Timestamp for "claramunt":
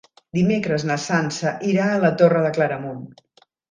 2.61-3.09